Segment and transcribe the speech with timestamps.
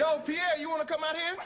[0.00, 1.36] Yo, Pierre, you want to come out here?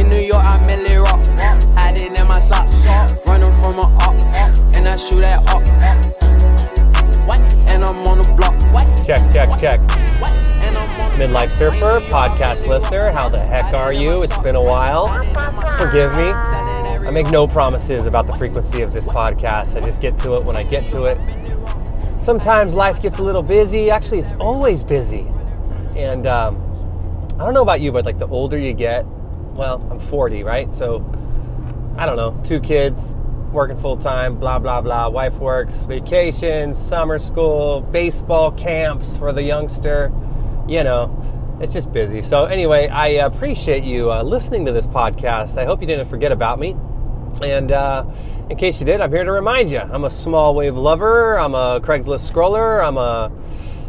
[0.00, 1.22] In New York, I merely rock.
[1.76, 2.86] Hiding in my socks.
[3.26, 4.18] Running from a up.
[4.74, 5.62] And I shoot at up.
[7.68, 8.56] And I'm on the block.
[9.04, 9.78] Check, check, check.
[10.64, 14.22] And I'm on the Midlife Surfer, podcast listener, how the heck are you?
[14.22, 15.06] It's been a while.
[15.76, 16.30] Forgive me.
[16.32, 19.76] I make no promises about the frequency of this podcast.
[19.76, 21.18] I just get to it when I get to it.
[22.26, 23.88] Sometimes life gets a little busy.
[23.88, 25.28] Actually, it's always busy.
[25.94, 26.60] And um,
[27.34, 29.06] I don't know about you, but like the older you get,
[29.54, 30.74] well, I'm 40, right?
[30.74, 31.08] So
[31.96, 33.14] I don't know, two kids,
[33.52, 35.08] working full time, blah, blah, blah.
[35.08, 40.12] Wife works, vacations, summer school, baseball camps for the youngster.
[40.66, 42.22] You know, it's just busy.
[42.22, 45.58] So, anyway, I appreciate you uh, listening to this podcast.
[45.58, 46.74] I hope you didn't forget about me.
[47.40, 48.04] And uh,
[48.48, 51.54] in case you did, I'm here to remind you I'm a small wave lover, I'm
[51.54, 53.32] a Craigslist scroller, I'm a,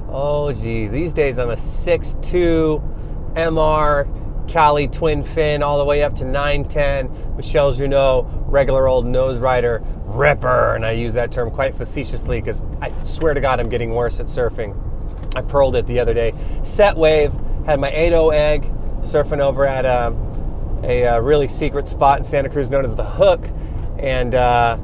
[0.10, 6.16] oh geez, these days I'm a 6'2 MR Cali twin fin all the way up
[6.16, 10.74] to 910 Michel Junod, regular old nose rider ripper.
[10.76, 14.20] And I use that term quite facetiously because I swear to God I'm getting worse
[14.20, 14.76] at surfing.
[15.36, 16.34] I pearled it the other day.
[16.64, 17.34] Set wave,
[17.66, 18.64] had my 8.0 egg
[19.02, 20.12] surfing over at uh,
[20.84, 23.50] a uh, really secret spot in Santa Cruz known as the Hook,
[24.00, 24.78] and uh,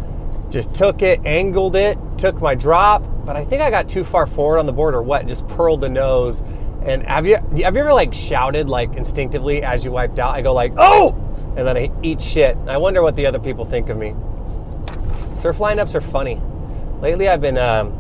[0.50, 4.28] just took it, angled it, took my drop, but I think I got too far
[4.28, 6.44] forward on the board or what, and just pearled the nose.
[6.86, 10.36] And have you have you ever like shouted like instinctively as you wiped out?
[10.36, 11.12] I go like oh,
[11.56, 12.58] and then I eat shit.
[12.68, 14.14] I wonder what the other people think of me.
[15.36, 16.42] Surf lineups are funny.
[17.02, 17.58] Lately, I've been.
[17.58, 18.00] Um,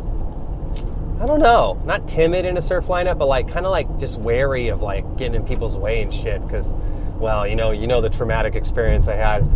[1.21, 4.19] I don't know, not timid in a surf lineup, but like kind of like just
[4.19, 6.45] wary of like getting in people's way and shit.
[6.45, 6.69] Because,
[7.17, 9.47] well, you know, you know the traumatic experience I had.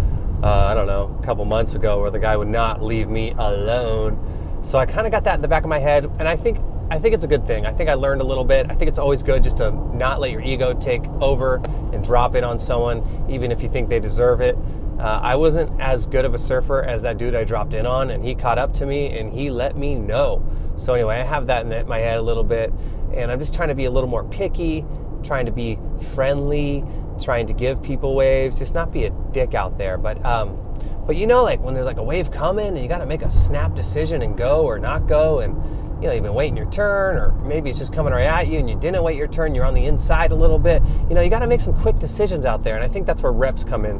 [0.43, 3.31] Uh, I don't know, a couple months ago, where the guy would not leave me
[3.37, 4.59] alone.
[4.61, 6.59] So I kind of got that in the back of my head, and I think
[6.89, 7.65] I think it's a good thing.
[7.65, 8.67] I think I learned a little bit.
[8.69, 11.55] I think it's always good just to not let your ego take over
[11.91, 14.57] and drop it on someone, even if you think they deserve it.
[14.97, 18.09] Uh, I wasn't as good of a surfer as that dude I dropped in on,
[18.09, 20.47] and he caught up to me and he let me know.
[20.77, 22.71] So, anyway, I have that in my head a little bit,
[23.13, 24.85] and I'm just trying to be a little more picky,
[25.23, 25.77] trying to be
[26.15, 26.85] friendly,
[27.21, 29.97] trying to give people waves, just not be a dick out there.
[29.97, 30.57] But, um,
[31.05, 33.21] but you know, like when there's like a wave coming and you got to make
[33.21, 35.55] a snap decision and go or not go, and
[36.01, 38.59] you know, you've been waiting your turn, or maybe it's just coming right at you
[38.59, 40.83] and you didn't wait your turn, you're on the inside a little bit.
[41.09, 43.23] You know, you got to make some quick decisions out there, and I think that's
[43.23, 43.95] where reps come in.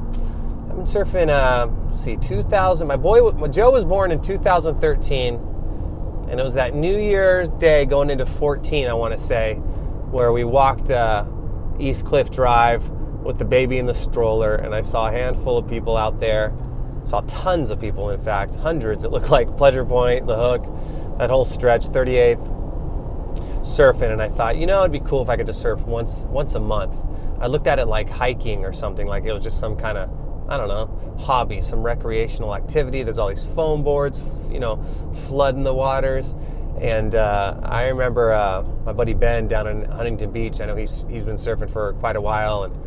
[0.70, 2.88] I've been surfing, uh, see, 2000.
[2.88, 5.36] My boy, my Joe was born in 2013,
[6.30, 9.56] and it was that New Year's Day going into 14, I want to say,
[10.12, 11.26] where we walked uh,
[11.80, 12.84] East Cliff Drive
[13.28, 16.54] with the baby in the stroller, and I saw a handful of people out there.
[17.06, 19.04] Saw tons of people, in fact, hundreds.
[19.04, 20.66] It looked like Pleasure Point, the Hook,
[21.20, 22.56] that whole stretch, 38th,
[23.62, 26.26] surfing, and I thought, you know, it'd be cool if I could just surf once
[26.30, 26.96] once a month.
[27.40, 30.10] I looked at it like hiking or something, like it was just some kind of
[30.50, 33.04] I don't know, hobby, some recreational activity.
[33.04, 34.82] There's all these foam boards, you know,
[35.28, 36.34] flooding the waters.
[36.80, 40.62] And uh, I remember uh, my buddy Ben down in Huntington Beach.
[40.62, 42.87] I know he's he's been surfing for quite a while and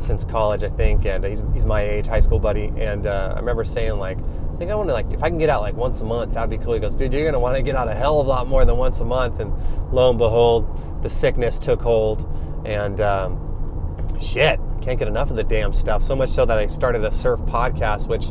[0.00, 1.04] since college, I think.
[1.04, 2.72] And he's, he's my age, high school buddy.
[2.76, 5.38] And uh, I remember saying like, I think I want to like if I can
[5.38, 6.74] get out like once a month, that'd be cool.
[6.74, 8.64] He goes, dude, you're gonna want to get out a hell of a lot more
[8.64, 9.40] than once a month.
[9.40, 9.52] And
[9.92, 12.28] lo and behold, the sickness took hold,
[12.66, 16.02] and um, shit, can't get enough of the damn stuff.
[16.02, 18.30] So much so that I started a surf podcast, which,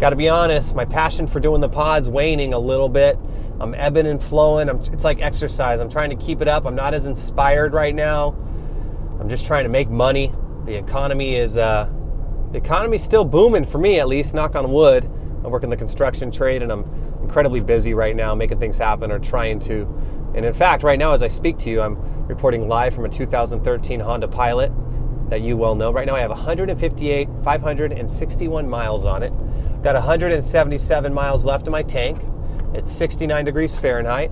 [0.00, 3.18] got to be honest, my passion for doing the pod's waning a little bit.
[3.60, 4.68] I'm ebbing and flowing.
[4.68, 5.80] I'm, it's like exercise.
[5.80, 6.66] I'm trying to keep it up.
[6.66, 8.36] I'm not as inspired right now.
[9.20, 10.32] I'm just trying to make money.
[10.64, 11.88] The economy is uh,
[12.52, 14.34] the economy's still booming for me, at least.
[14.34, 15.10] Knock on wood.
[15.44, 16.84] I work in the construction trade, and I'm
[17.22, 19.82] incredibly busy right now, making things happen or trying to.
[20.34, 23.08] And in fact, right now, as I speak to you, I'm reporting live from a
[23.08, 24.72] 2013 Honda Pilot
[25.28, 25.92] that you well know.
[25.92, 29.32] Right now, I have 158, 561 miles on it.
[29.82, 32.20] Got 177 miles left in my tank.
[32.72, 34.30] It's 69 degrees Fahrenheit.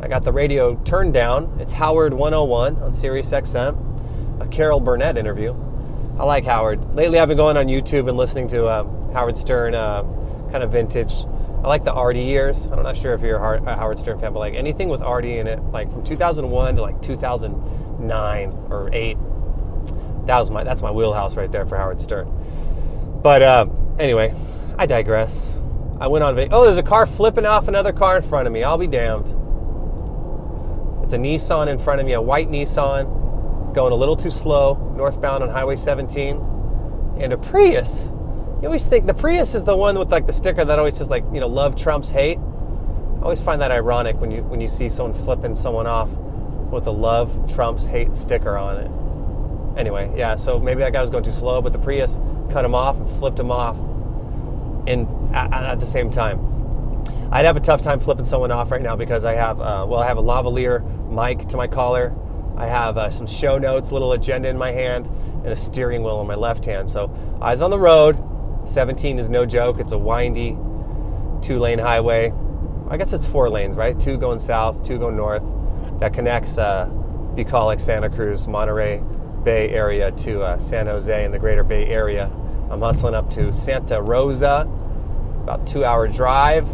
[0.00, 1.56] I got the radio turned down.
[1.60, 3.85] It's Howard 101 on Sirius XM,
[4.40, 5.54] a Carol Burnett interview.
[6.18, 6.94] I like Howard.
[6.94, 10.02] Lately, I've been going on YouTube and listening to uh, Howard Stern, uh,
[10.50, 11.12] kind of vintage.
[11.62, 12.66] I like the Artie years.
[12.66, 15.46] I'm not sure if you're a Howard Stern fan, but like anything with Artie in
[15.46, 19.18] it, like from 2001 to like 2009 or 8,
[20.26, 22.30] that was my that's my wheelhouse right there for Howard Stern.
[23.22, 23.66] But uh,
[23.98, 24.34] anyway,
[24.78, 25.56] I digress.
[26.00, 26.38] I went on.
[26.52, 28.62] Oh, there's a car flipping off another car in front of me.
[28.62, 29.26] I'll be damned.
[31.02, 33.15] It's a Nissan in front of me, a white Nissan,
[33.76, 36.36] going a little too slow, northbound on Highway 17,
[37.20, 38.06] and a Prius.
[38.60, 41.10] You always think the Prius is the one with like the sticker that always says
[41.10, 42.38] like you know love trumps hate.
[42.38, 46.08] I always find that ironic when you when you see someone flipping someone off
[46.72, 49.78] with a love trumps hate sticker on it.
[49.78, 52.18] Anyway, yeah, so maybe that guy was going too slow, but the Prius
[52.50, 53.76] cut him off and flipped him off
[54.88, 56.40] And at, at the same time.
[57.30, 60.00] I'd have a tough time flipping someone off right now because I have, uh, well,
[60.00, 62.14] I have a lavalier mic to my collar.
[62.56, 66.20] I have uh, some show notes, little agenda in my hand, and a steering wheel
[66.20, 66.88] in my left hand.
[66.88, 68.22] So eyes on the road.
[68.66, 69.78] 17 is no joke.
[69.78, 70.56] It's a windy
[71.42, 72.32] two lane highway.
[72.88, 73.98] I guess it's four lanes, right?
[73.98, 75.44] Two going south, two going north.
[76.00, 76.86] That connects uh,
[77.34, 79.02] Bucolic, Santa Cruz, Monterey
[79.44, 82.30] Bay area to uh, San Jose in the greater Bay Area.
[82.70, 84.68] I'm hustling up to Santa Rosa,
[85.42, 86.66] about two hour drive.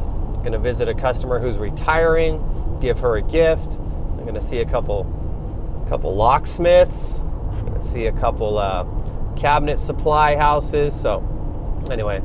[0.44, 3.78] To visit a customer who's retiring, give her a gift.
[4.18, 5.04] I'm to see a couple,
[5.88, 7.20] couple locksmiths.
[7.74, 8.84] To see a couple uh,
[9.36, 10.98] cabinet supply houses.
[10.98, 11.20] So,
[11.90, 12.22] anyway,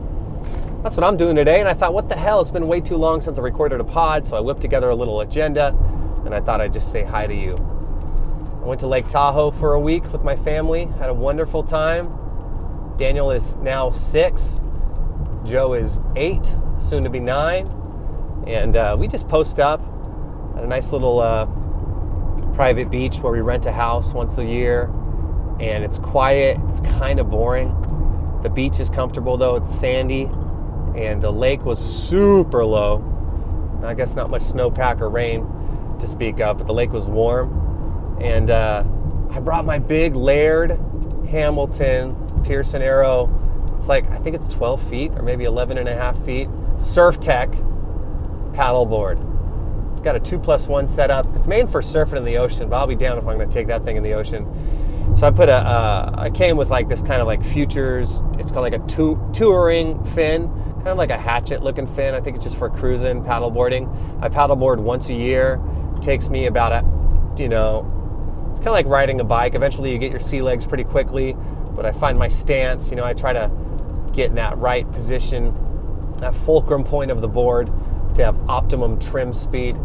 [0.84, 1.60] that's what I'm doing today.
[1.60, 2.42] And I thought, what the hell?
[2.42, 4.26] It's been way too long since I recorded a pod.
[4.28, 5.76] So I whipped together a little agenda,
[6.26, 7.56] and I thought I'd just say hi to you.
[8.62, 10.86] I went to Lake Tahoe for a week with my family.
[11.00, 12.14] Had a wonderful time.
[12.98, 14.60] Daniel is now six.
[15.46, 17.72] Joe is eight, soon to be nine
[18.48, 19.82] and uh, we just post up
[20.56, 21.46] at a nice little uh,
[22.58, 24.90] private beach where we rent a house once a year,
[25.60, 26.58] and it's quiet.
[26.70, 27.70] It's kind of boring.
[28.42, 30.24] The beach is comfortable though; it's sandy,
[30.96, 33.04] and the lake was super low.
[33.86, 35.46] I guess not much snowpack or rain
[36.00, 38.84] to speak of, but the lake was warm, and uh,
[39.30, 40.80] I brought my big Laird
[41.30, 43.30] Hamilton Pearson Arrow.
[43.76, 46.50] It's like I think it's 12 feet or maybe 11 and a half feet.
[46.80, 47.52] Surf Tech
[48.54, 49.37] paddleboard.
[50.08, 51.28] Got a two plus one setup.
[51.36, 53.54] It's made for surfing in the ocean, but I'll be down if I'm going to
[53.54, 54.48] take that thing in the ocean.
[55.18, 58.24] So I put a, uh, I came with like this kind of like futures.
[58.40, 62.16] It's called like a tu- touring fin, kind of like a hatchet looking fin.
[62.16, 64.24] I think it's just for cruising, paddleboarding.
[64.24, 65.62] I paddleboard once a year.
[65.98, 66.86] It takes me about a,
[67.38, 67.82] you know,
[68.52, 69.56] it's kind of like riding a bike.
[69.56, 71.36] Eventually you get your sea legs pretty quickly,
[71.76, 72.92] but I find my stance.
[72.92, 73.52] You know, I try to
[74.14, 75.54] get in that right position,
[76.20, 77.70] that fulcrum point of the board
[78.16, 79.78] to have optimum trim speed.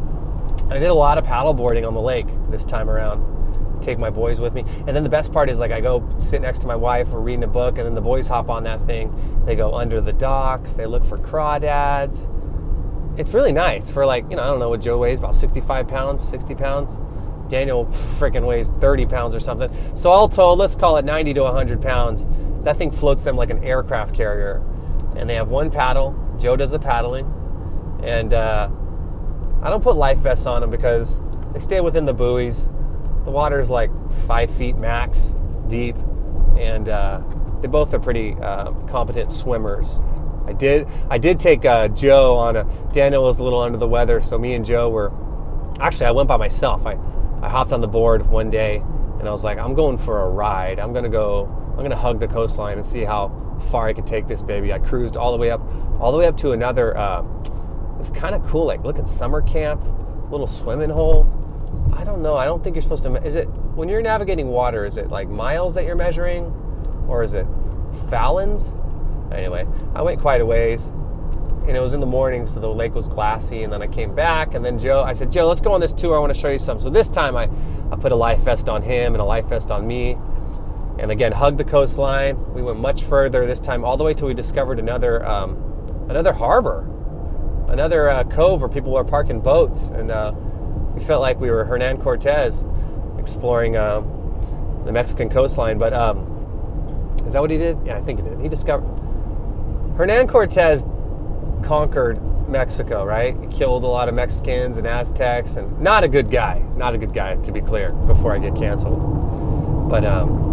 [0.70, 3.82] I did a lot of paddleboarding on the lake this time around.
[3.82, 4.64] Take my boys with me.
[4.86, 7.20] And then the best part is like I go sit next to my wife, we're
[7.20, 9.14] reading a book, and then the boys hop on that thing.
[9.44, 12.28] They go under the docks, they look for crawdads.
[13.18, 15.88] It's really nice for like, you know, I don't know what Joe weighs, about 65
[15.88, 16.98] pounds, 60 pounds.
[17.48, 17.84] Daniel
[18.18, 19.70] freaking weighs 30 pounds or something.
[19.96, 22.26] So all told, let's call it 90 to 100 pounds.
[22.64, 24.62] That thing floats them like an aircraft carrier.
[25.16, 26.18] And they have one paddle.
[26.38, 27.30] Joe does the paddling
[28.02, 28.68] and uh,
[29.62, 31.20] I don't put life vests on them because
[31.52, 32.66] they stay within the buoys.
[33.24, 33.90] The water is like
[34.26, 35.34] five feet max
[35.68, 35.96] deep,
[36.58, 37.22] and uh,
[37.60, 40.00] they both are pretty uh, competent swimmers.
[40.46, 43.88] I did I did take uh, Joe on a Daniel was a little under the
[43.88, 45.12] weather, so me and Joe were
[45.80, 46.84] actually I went by myself.
[46.86, 46.98] I
[47.42, 48.82] I hopped on the board one day
[49.22, 50.80] and I was like, I'm going for a ride.
[50.80, 51.46] I'm gonna go.
[51.76, 53.30] I'm gonna hug the coastline and see how
[53.70, 54.72] far I can take this baby.
[54.72, 55.60] I cruised all the way up,
[56.00, 57.22] all the way up to another uh,
[58.02, 59.80] it's kind of cool, like look at summer camp,
[60.28, 61.24] little swimming hole.
[61.92, 62.36] I don't know.
[62.36, 63.14] I don't think you're supposed to.
[63.24, 63.44] Is it
[63.76, 64.84] when you're navigating water?
[64.84, 66.46] Is it like miles that you're measuring,
[67.08, 67.46] or is it
[68.10, 68.74] fallons?
[69.30, 72.92] Anyway, I went quite a ways, and it was in the morning, so the lake
[72.92, 73.62] was glassy.
[73.62, 75.92] And then I came back, and then Joe, I said, Joe, let's go on this
[75.92, 76.16] tour.
[76.16, 76.82] I want to show you something.
[76.82, 77.48] So this time, I,
[77.92, 80.16] I put a life vest on him and a life vest on me,
[80.98, 82.52] and again hugged the coastline.
[82.52, 85.56] We went much further this time, all the way till we discovered another um,
[86.08, 86.88] another harbor
[87.72, 90.32] another uh, cove where people were parking boats, and uh,
[90.94, 92.64] we felt like we were Hernan Cortez
[93.18, 94.00] exploring uh,
[94.84, 95.78] the Mexican coastline.
[95.78, 97.78] But um, is that what he did?
[97.84, 98.38] Yeah, I think he did.
[98.40, 98.86] He discovered
[99.96, 100.84] Hernan Cortez
[101.62, 103.34] conquered Mexico, right?
[103.40, 106.62] He killed a lot of Mexicans and Aztecs, and not a good guy.
[106.76, 107.92] Not a good guy, to be clear.
[107.92, 110.50] Before I get canceled, but um,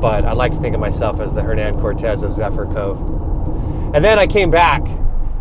[0.00, 3.00] but I like to think of myself as the Hernan Cortez of Zephyr Cove.
[3.94, 4.82] And then I came back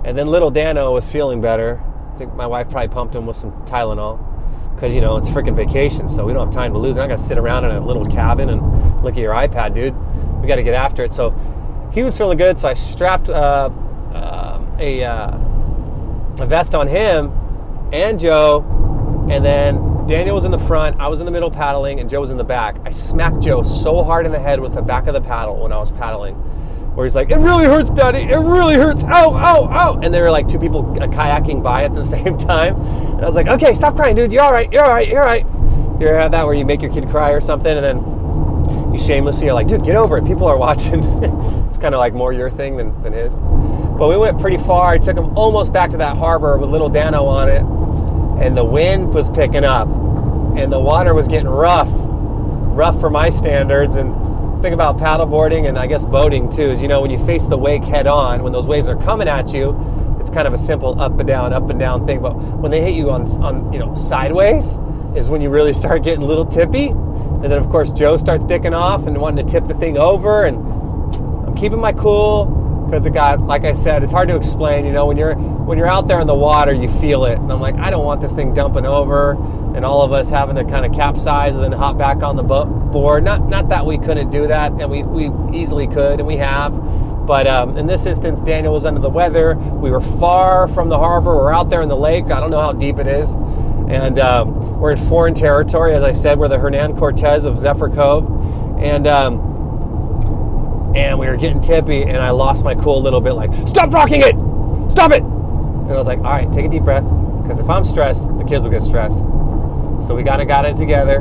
[0.05, 1.81] and then little Dano was feeling better.
[2.13, 4.19] I think my wife probably pumped him with some Tylenol
[4.75, 6.97] because you know it's freaking vacation, so we don't have time to lose.
[6.97, 9.95] I'm not gonna sit around in a little cabin and look at your iPad, dude.
[10.41, 11.13] We got to get after it.
[11.13, 11.31] So
[11.93, 13.69] he was feeling good, so I strapped uh,
[14.13, 15.37] uh, a, uh,
[16.39, 17.31] a vest on him
[17.93, 18.65] and Joe,
[19.29, 22.19] and then Daniel was in the front, I was in the middle paddling, and Joe
[22.19, 22.75] was in the back.
[22.83, 25.71] I smacked Joe so hard in the head with the back of the paddle when
[25.71, 26.35] I was paddling
[26.95, 28.19] where he's like, "It really hurts, Daddy.
[28.19, 29.03] It really hurts.
[29.03, 32.75] Ow, ow, ow!" And there were like two people kayaking by at the same time,
[32.81, 34.31] and I was like, "Okay, stop crying, dude.
[34.31, 34.71] You're all right.
[34.71, 35.07] You're all right.
[35.07, 35.45] You're all right."
[35.99, 38.99] You ever had that where you make your kid cry or something, and then you
[38.99, 40.25] shamelessly are like, "Dude, get over it.
[40.25, 41.03] People are watching."
[41.69, 43.39] it's kind of like more your thing than, than his.
[43.39, 44.91] But we went pretty far.
[44.91, 47.63] I took him almost back to that harbor with little Dano on it,
[48.43, 49.87] and the wind was picking up
[50.55, 53.95] and the water was getting rough, rough for my standards.
[53.95, 54.13] And
[54.63, 57.57] thing about paddleboarding and I guess boating too is you know when you face the
[57.57, 59.75] wake head on, when those waves are coming at you,
[60.21, 62.21] it's kind of a simple up and down, up and down thing.
[62.21, 64.79] But when they hit you on on you know sideways,
[65.17, 66.87] is when you really start getting a little tippy.
[66.87, 70.45] And then of course Joe starts dicking off and wanting to tip the thing over,
[70.45, 70.55] and
[71.45, 72.45] I'm keeping my cool
[72.85, 74.85] because it got like I said, it's hard to explain.
[74.85, 77.51] You know when you're when you're out there in the water, you feel it, and
[77.51, 79.31] I'm like I don't want this thing dumping over
[79.75, 82.43] and all of us having to kind of capsize and then hop back on the
[82.43, 83.23] board.
[83.23, 86.73] Not not that we couldn't do that, and we, we easily could, and we have.
[87.25, 89.55] But um, in this instance, Daniel was under the weather.
[89.55, 91.35] We were far from the harbor.
[91.35, 92.25] We're out there in the lake.
[92.25, 93.31] I don't know how deep it is.
[93.89, 96.37] And um, we're in foreign territory, as I said.
[96.37, 98.25] We're the Hernan Cortez of Zephyr Cove.
[98.79, 99.53] And um,
[100.95, 103.91] and we were getting tippy, and I lost my cool a little bit like, stop
[103.91, 104.35] rocking it!
[104.91, 105.32] Stop it!
[105.83, 107.03] And I was like, all right, take a deep breath.
[107.41, 109.21] Because if I'm stressed, the kids will get stressed.
[110.05, 111.17] So we kind of got it together.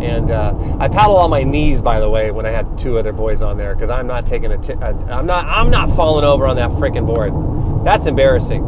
[0.00, 3.12] And uh, I paddle on my knees, by the way, when I had two other
[3.12, 4.56] boys on there, because I'm not taking a.
[4.56, 5.44] A, I'm not.
[5.44, 7.34] I'm not falling over on that freaking board.
[7.84, 8.62] That's embarrassing.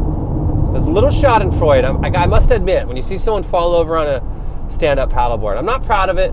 [0.71, 1.85] There's a little Schadenfreude.
[1.85, 5.57] I'm, I, I must admit, when you see someone fall over on a stand-up paddleboard,
[5.57, 6.31] I'm not proud of it,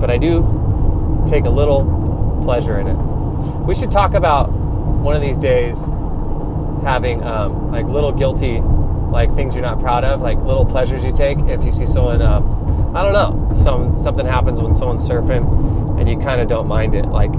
[0.00, 0.42] but I do
[1.28, 2.94] take a little pleasure in it.
[3.64, 5.80] We should talk about one of these days
[6.82, 8.60] having um, like little guilty
[9.12, 11.38] like things you're not proud of, like little pleasures you take.
[11.40, 12.40] If you see someone, uh,
[12.94, 16.94] I don't know, some something happens when someone's surfing, and you kind of don't mind
[16.94, 17.04] it.
[17.04, 17.30] Like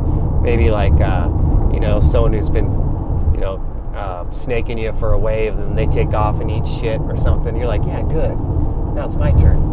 [0.42, 1.28] maybe like uh,
[1.74, 2.66] you know someone who's been
[3.34, 3.56] you know
[3.96, 7.58] uh, snaking you for a wave, and they take off and eat shit or something.
[7.58, 8.38] You're like, yeah, good.
[8.94, 9.72] Now it's my turn.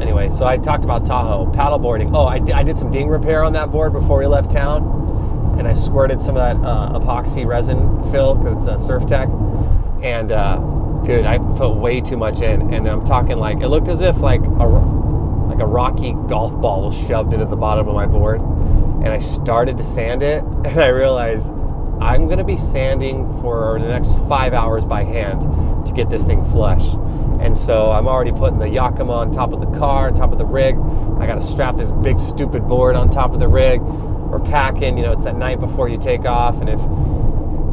[0.00, 2.14] Anyway, so I talked about Tahoe paddleboarding.
[2.14, 4.82] Oh, I, I did some ding repair on that board before we left town,
[5.58, 7.78] and I squirted some of that uh, epoxy resin
[8.10, 9.28] fill because it's a surf tech
[10.02, 10.58] and uh,
[11.04, 14.18] dude, I put way too much in, and I'm talking like it looked as if
[14.18, 14.66] like a
[15.48, 19.18] like a rocky golf ball was shoved into the bottom of my board, and I
[19.18, 21.48] started to sand it, and I realized
[22.00, 26.44] I'm gonna be sanding for the next five hours by hand to get this thing
[26.52, 26.94] flush.
[27.40, 30.38] And so I'm already putting the Yakima on top of the car, on top of
[30.38, 30.76] the rig.
[31.20, 33.80] I got to strap this big stupid board on top of the rig.
[34.28, 36.80] We're packing, you know, it's that night before you take off, and if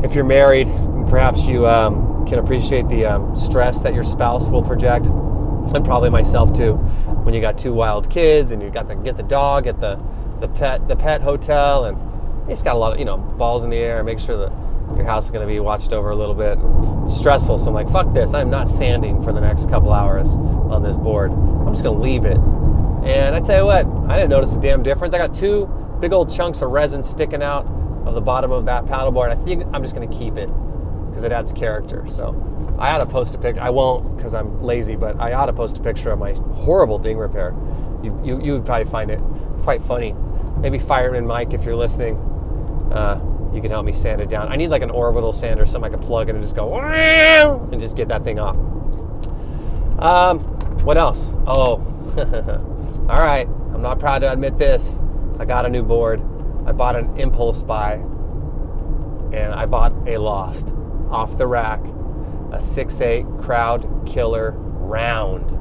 [0.05, 0.67] if you're married,
[1.09, 6.09] perhaps you um, can appreciate the um, stress that your spouse will project, and probably
[6.09, 6.73] myself too.
[7.23, 10.01] When you got two wild kids and you got to get the dog at the
[10.39, 11.97] the pet the pet hotel, and
[12.47, 14.03] you just got a lot of you know balls in the air.
[14.03, 14.51] Make sure that
[14.95, 16.57] your house is going to be watched over a little bit.
[17.05, 18.33] It's stressful, so I'm like, fuck this.
[18.33, 21.31] I'm not sanding for the next couple hours on this board.
[21.31, 22.37] I'm just going to leave it.
[22.37, 25.13] And I tell you what, I didn't notice a damn difference.
[25.13, 25.67] I got two
[26.05, 27.65] big old chunks of resin sticking out
[28.05, 29.31] of the bottom of that paddleboard.
[29.31, 30.51] I think I'm just going to keep it
[31.09, 32.05] because it adds character.
[32.07, 33.59] So I ought to post a picture.
[33.59, 36.99] I won't because I'm lazy, but I ought to post a picture of my horrible
[36.99, 37.55] ding repair.
[38.03, 39.19] You, you, you would probably find it
[39.63, 40.13] quite funny.
[40.59, 42.17] Maybe Fireman Mike, if you're listening,
[42.93, 43.19] uh,
[43.51, 44.51] you can help me sand it down.
[44.51, 47.81] I need like an orbital sander, something I can plug in and just go and
[47.81, 48.55] just get that thing off.
[49.99, 50.41] Um,
[50.85, 51.31] what else?
[51.47, 51.81] Oh,
[53.09, 53.47] all right.
[53.73, 54.99] I'm not proud to admit this.
[55.39, 56.21] I got a new board.
[56.65, 57.93] I bought an impulse buy,
[59.33, 60.73] and I bought a Lost
[61.09, 61.81] off the rack,
[62.51, 65.51] a 6.8 crowd killer round.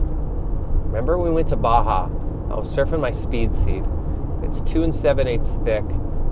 [0.87, 2.05] Remember we went to Baja?
[2.51, 3.85] I was surfing my speed seed.
[4.43, 5.85] It's two and seven eighths thick.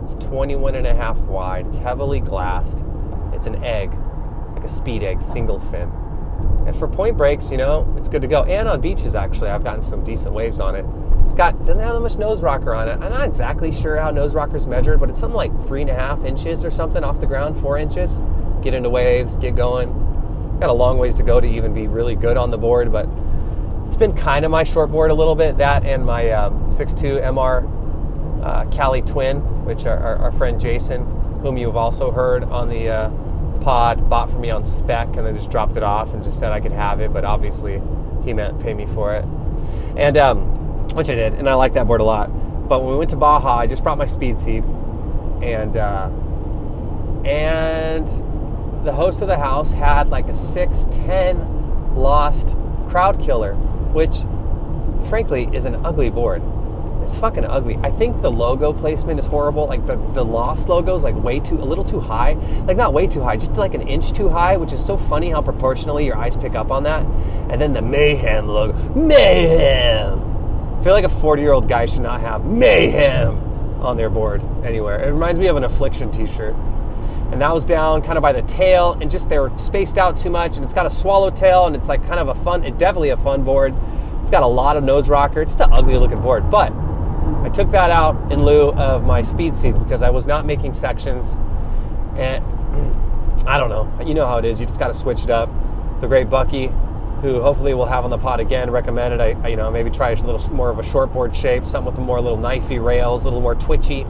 [0.03, 1.67] It's 21 and a half wide.
[1.67, 2.85] It's heavily glassed.
[3.33, 3.93] It's an egg,
[4.55, 5.91] like a speed egg, single fin.
[6.67, 8.45] And for point breaks, you know, it's good to go.
[8.45, 10.85] And on beaches, actually, I've gotten some decent waves on it.
[11.25, 12.93] It's got doesn't have that much nose rocker on it.
[12.93, 15.95] I'm not exactly sure how nose rockers measured, but it's something like three and a
[15.95, 18.21] half inches or something off the ground, four inches
[18.63, 19.91] get into waves, get going.
[20.61, 23.09] Got a long ways to go to even be really good on the board, but
[23.87, 25.59] it's been kind of my short board a little bit.
[25.59, 31.05] That and my um, 6.2 MR uh, Cali Twin, which our, our, our, friend Jason,
[31.43, 33.11] whom you've also heard on the uh,
[33.61, 36.53] pod, bought for me on spec and then just dropped it off and just said
[36.53, 37.81] I could have it, but obviously
[38.25, 39.25] he meant pay me for it.
[39.97, 40.62] And um,
[40.95, 42.29] which I did, and I like that board a lot.
[42.69, 44.65] But when we went to Baja, I just brought my speed seed,
[45.43, 46.09] and uh,
[47.25, 48.07] and
[48.85, 52.57] the host of the house had like a 610 lost
[52.89, 53.55] crowd killer,
[53.93, 54.23] which
[55.09, 56.43] frankly is an ugly board.
[57.03, 57.79] It's fucking ugly.
[57.83, 59.67] I think the logo placement is horrible.
[59.67, 62.35] Like the, the Lost logo is like way too, a little too high.
[62.67, 65.31] Like not way too high, just like an inch too high, which is so funny
[65.31, 67.05] how proportionally your eyes pick up on that.
[67.51, 68.75] And then the Mayhem logo.
[68.95, 70.32] Mayhem!
[70.83, 73.39] I feel like a 40 year old guy should not have Mayhem
[73.81, 75.01] on their board anywhere.
[75.01, 76.57] It reminds me of an Affliction t shirt
[77.31, 80.17] and that was down kind of by the tail and just they were spaced out
[80.17, 82.79] too much and it's got a swallowtail and it's like kind of a fun it
[82.79, 83.73] definitely a fun board
[84.23, 85.41] It's got a lot of nose rocker.
[85.41, 86.73] It's the ugly looking board, but
[87.45, 90.75] I took that out in lieu of my speed seed because I was not making
[90.75, 91.37] sections,
[92.17, 92.45] and
[93.47, 94.05] I don't know.
[94.05, 94.59] You know how it is.
[94.59, 95.49] You just got to switch it up.
[96.01, 96.73] The great Bucky,
[97.23, 100.17] who hopefully we'll have on the pod again, recommended I, you know maybe try a
[100.17, 103.55] little more of a shortboard shape, something with more little knifey rails, a little more
[103.55, 104.05] twitchy.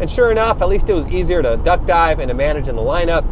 [0.00, 2.76] And sure enough, at least it was easier to duck dive and to manage in
[2.76, 3.24] the lineup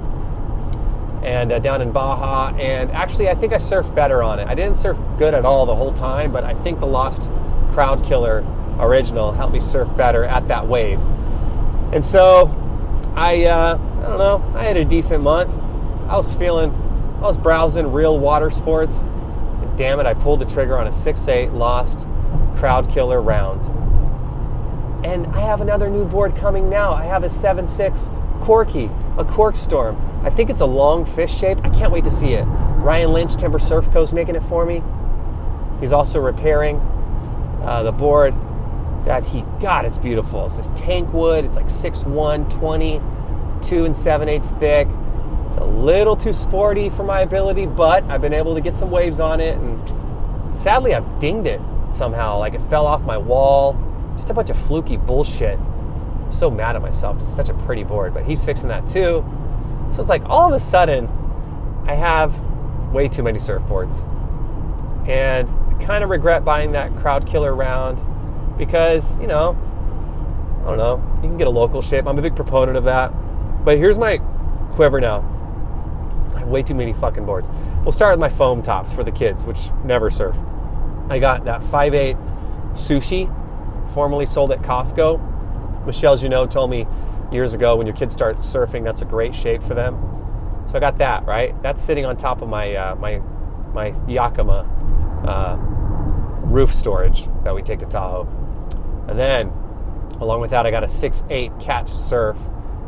[1.22, 2.54] and uh, down in Baja.
[2.56, 4.46] And actually, I think I surfed better on it.
[4.48, 7.32] I didn't surf good at all the whole time, but I think the Lost
[7.72, 8.44] Crowd Killer
[8.78, 11.00] original helped me surf better at that wave.
[11.92, 12.46] And so
[13.14, 15.50] I, uh, I don't know, I had a decent month.
[16.08, 16.70] I was feeling,
[17.26, 18.98] I was browsing real water sports.
[19.00, 22.06] And damn it, I pulled the trigger on a 6.8 Lost
[22.56, 23.66] Crowd Killer round.
[25.04, 26.92] And I have another new board coming now.
[26.92, 30.00] I have a 7.6 Corky, a cork storm.
[30.22, 31.58] I think it's a long fish shape.
[31.64, 32.44] I can't wait to see it.
[32.44, 34.02] Ryan Lynch, Timber Surf Co.
[34.02, 34.80] is making it for me.
[35.80, 36.76] He's also repairing
[37.64, 38.34] uh, the board
[39.04, 40.46] that he, God, it's beautiful.
[40.46, 41.44] It's this tank wood.
[41.44, 43.00] It's like 6'1, 20,
[43.62, 44.86] 2 and 7 eighths thick.
[45.48, 48.90] It's a little too sporty for my ability, but I've been able to get some
[48.90, 49.56] waves on it.
[49.56, 51.60] And sadly, I've dinged it
[51.90, 52.38] somehow.
[52.38, 53.76] Like it fell off my wall.
[54.16, 55.58] Just a bunch of fluky bullshit.
[55.58, 57.18] I'm so mad at myself.
[57.18, 59.24] It's such a pretty board, but he's fixing that too.
[59.92, 61.08] So it's like all of a sudden,
[61.86, 62.36] I have
[62.92, 64.08] way too many surfboards.
[65.08, 68.04] And I kind of regret buying that crowd killer round
[68.58, 69.56] because, you know,
[70.62, 72.06] I don't know, you can get a local shape.
[72.06, 73.12] I'm a big proponent of that.
[73.64, 74.18] But here's my
[74.72, 75.35] quiver now.
[76.46, 77.48] Way too many fucking boards.
[77.82, 80.36] We'll start with my foam tops for the kids, which never surf.
[81.08, 82.16] I got that 5.8
[82.72, 85.86] sushi, formerly sold at Costco.
[85.86, 86.86] Michelle as you know, told me
[87.30, 89.94] years ago when your kids start surfing, that's a great shape for them.
[90.68, 91.60] So I got that, right?
[91.62, 93.18] That's sitting on top of my, uh, my,
[93.72, 94.64] my Yakima
[95.26, 95.56] uh,
[96.46, 98.26] roof storage that we take to Tahoe.
[99.08, 99.48] And then,
[100.20, 102.36] along with that, I got a 6.8 Catch Surf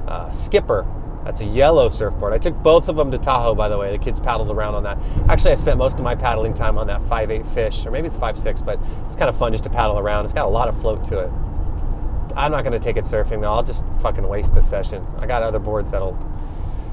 [0.09, 0.87] uh, Skipper.
[1.24, 2.33] That's a yellow surfboard.
[2.33, 3.90] I took both of them to Tahoe, by the way.
[3.90, 4.98] The kids paddled around on that.
[5.28, 8.16] Actually, I spent most of my paddling time on that 5.8 fish, or maybe it's
[8.16, 10.24] 5.6, but it's kind of fun just to paddle around.
[10.24, 11.31] It's got a lot of float to it.
[12.37, 13.52] I'm not going to take it surfing though.
[13.52, 15.04] I'll just fucking waste this session.
[15.18, 16.16] I got other boards that'll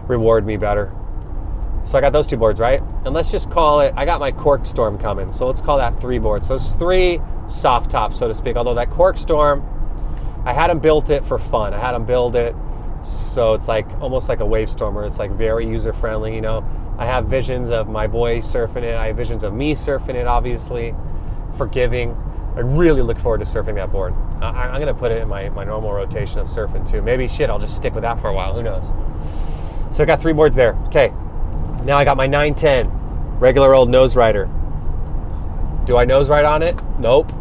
[0.07, 0.91] reward me better.
[1.85, 2.81] So I got those two boards, right?
[3.05, 5.31] And let's just call it, I got my Cork Storm coming.
[5.31, 6.47] So let's call that three boards.
[6.47, 8.55] So it's three soft tops, so to speak.
[8.55, 9.63] Although that Cork Storm,
[10.45, 11.75] I had them built it for fun.
[11.75, 12.55] I had them build it.
[13.05, 15.05] So it's like almost like a wave stormer.
[15.05, 16.65] It's like very user friendly, you know.
[16.97, 18.95] I have visions of my boy surfing it.
[18.95, 20.95] I have visions of me surfing it, obviously.
[21.57, 22.11] Forgiving.
[22.55, 24.13] I really look forward to surfing that board.
[24.41, 27.01] I, am going to put it in my, my normal rotation of surfing too.
[27.01, 28.53] Maybe shit, I'll just stick with that for a while.
[28.53, 28.87] Who knows?
[29.95, 30.73] So I got three boards there.
[30.87, 31.13] Okay.
[31.83, 34.49] Now I got my 910 regular old nose rider.
[35.85, 36.75] Do I nose ride on it?
[36.97, 37.31] Nope.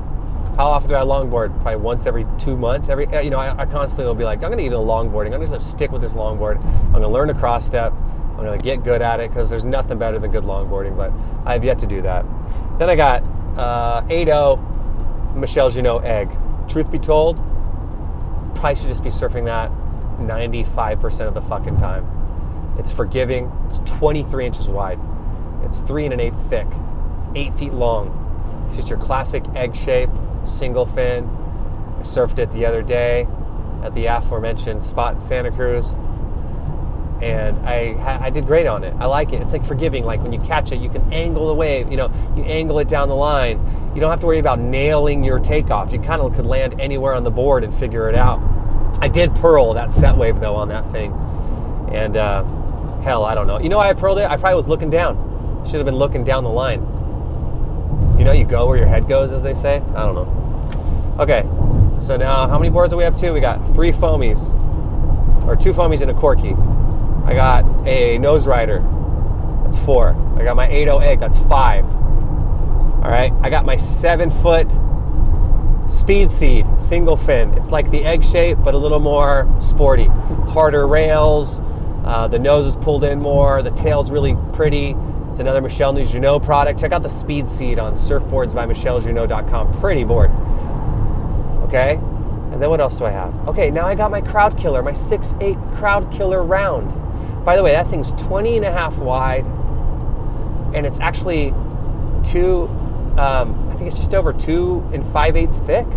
[0.56, 1.52] How often do I longboard?
[1.62, 2.88] Probably once every two months.
[2.88, 5.34] Every you know, I, I constantly will be like, I'm gonna either longboarding.
[5.34, 6.64] I'm just gonna stick with this longboard.
[6.64, 7.92] I'm gonna learn a cross step.
[7.92, 10.96] I'm gonna get good at it because there's nothing better than good longboarding.
[10.96, 11.12] But
[11.44, 12.24] I have yet to do that.
[12.78, 13.24] Then I got
[13.58, 16.30] uh, 8.0 Michel Junod egg.
[16.68, 17.38] Truth be told,
[18.54, 19.70] probably should just be surfing that
[20.20, 22.06] 95% of the fucking time.
[22.78, 23.50] It's forgiving.
[23.68, 25.00] It's 23 inches wide.
[25.64, 26.66] It's three and an eighth thick.
[27.18, 28.20] It's eight feet long.
[28.66, 30.10] It's just your classic egg shape,
[30.46, 31.24] single fin.
[31.24, 33.26] I surfed it the other day
[33.82, 35.94] at the aforementioned spot in Santa Cruz
[37.24, 38.94] and I I did great on it.
[38.98, 39.40] I like it.
[39.40, 40.04] It's like forgiving.
[40.04, 41.90] Like when you catch it, you can angle the wave.
[41.90, 43.92] You know, you angle it down the line.
[43.94, 45.92] You don't have to worry about nailing your takeoff.
[45.92, 48.40] You kind of could land anywhere on the board and figure it out.
[49.00, 51.12] I did pearl that set wave though on that thing,
[51.92, 52.44] and uh,
[53.00, 53.58] hell, I don't know.
[53.58, 54.24] You know why I pearled it?
[54.24, 55.64] I probably was looking down.
[55.64, 56.82] Should have been looking down the line.
[58.18, 59.76] You know, you go where your head goes, as they say.
[59.94, 61.16] I don't know.
[61.20, 61.42] Okay,
[62.00, 63.30] so now how many boards are we up to?
[63.32, 64.52] We got three foamies,
[65.46, 66.54] or two foamies and a corky.
[67.24, 68.80] I got a nose rider.
[69.64, 70.10] That's four.
[70.38, 71.20] I got my 8.0 egg.
[71.20, 71.84] That's five.
[71.84, 73.32] All right.
[73.42, 74.68] I got my seven foot
[75.88, 77.52] speed seed single fin.
[77.54, 80.06] It's like the egg shape, but a little more sporty.
[80.48, 81.60] Harder rails.
[82.04, 83.62] Uh, the nose is pulled in more.
[83.62, 84.94] The tail's really pretty.
[85.34, 86.78] It's another Michel Junod product.
[86.78, 89.80] Check out the Speed Seed on surfboards by michellejunot.com.
[89.80, 90.30] Pretty board.
[91.64, 91.94] Okay.
[92.52, 93.34] And then what else do I have?
[93.48, 96.94] Okay, now I got my crowd killer, my 6.8 crowd killer round.
[97.44, 99.44] By the way, that thing's 20 and a half wide,
[100.72, 101.52] and it's actually
[102.22, 102.68] two,
[103.18, 105.88] um, I think it's just over two and five eighths thick.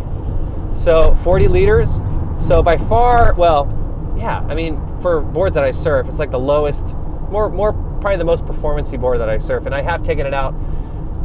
[0.74, 2.02] So 40 liters.
[2.40, 3.72] So by far, well,
[4.18, 6.96] yeah, I mean, for boards that I surf, it's like the lowest,
[7.30, 9.66] more, more, probably the most performancey board that I surf.
[9.66, 10.54] And I have taken it out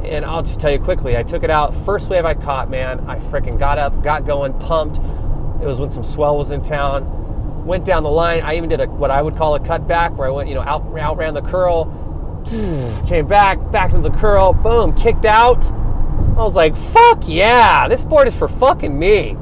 [0.05, 1.75] And I'll just tell you quickly, I took it out.
[1.75, 4.99] First wave I caught, man, I freaking got up, got going, pumped.
[5.63, 7.65] It was when some swell was in town.
[7.65, 8.41] Went down the line.
[8.41, 10.63] I even did a what I would call a cutback, where I went, you know,
[10.63, 11.87] out outran the curl,
[13.07, 15.71] came back, back into the curl, boom, kicked out.
[15.71, 19.37] I was like, fuck yeah, this board is for fucking me.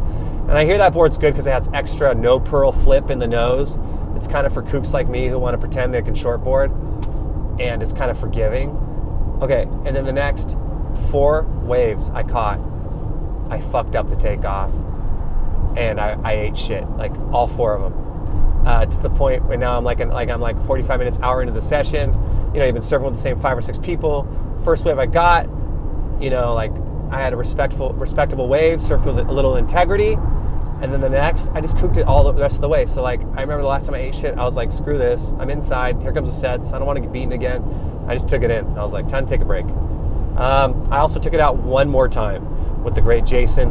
[0.50, 3.26] And I hear that board's good because it has extra no pearl flip in the
[3.26, 3.78] nose.
[4.16, 6.68] It's kind of for kooks like me who want to pretend they can shortboard,
[7.58, 8.70] and it's kind of forgiving.
[9.42, 10.56] Okay, and then the next
[11.10, 12.60] four waves I caught,
[13.48, 14.70] I fucked up the takeoff,
[15.76, 19.56] and I, I ate shit like all four of them, uh, to the point where
[19.56, 22.12] now I'm like an, like I'm like 45 minutes hour into the session.
[22.52, 24.28] You know, you've been serving with the same five or six people.
[24.64, 25.48] First wave I got,
[26.20, 26.72] you know, like
[27.10, 30.16] I had a respectful respectable wave, surfed with a little integrity,
[30.82, 32.86] and then the next, I just cooked it all the rest of the way.
[32.86, 35.34] So like, I remember the last time I ate shit, I was like, screw this.
[35.38, 36.00] I'm inside.
[36.00, 36.72] Here comes the sets.
[36.72, 37.62] I don't want to get beaten again.
[38.08, 38.66] I just took it in.
[38.78, 39.66] I was like, time to take a break.
[40.36, 43.68] Um, I also took it out one more time with the great Jason,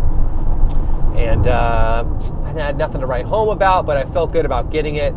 [1.18, 2.06] and uh,
[2.44, 5.14] I had nothing to write home about, but I felt good about getting it,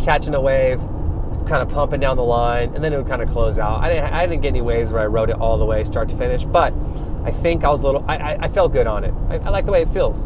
[0.00, 0.78] catching a wave,
[1.46, 3.82] kind of pumping down the line, and then it would kind of close out.
[3.82, 6.08] I didn't, I didn't get any waves where I rode it all the way, start
[6.08, 6.72] to finish, but
[7.24, 8.04] I think I was a little.
[8.08, 9.12] I, I, I felt good on it.
[9.28, 10.16] I, I like the way it feels.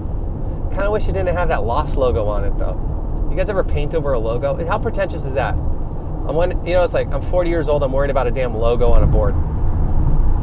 [0.70, 3.28] Kind of wish it didn't have that Lost logo on it though.
[3.30, 4.64] You guys ever paint over a logo?
[4.66, 5.54] How pretentious is that?
[5.54, 7.82] I'm one, you know, it's like I'm 40 years old.
[7.82, 9.34] I'm worried about a damn logo on a board.